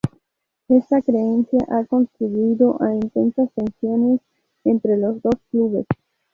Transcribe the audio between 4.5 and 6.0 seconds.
entre los dos clubes.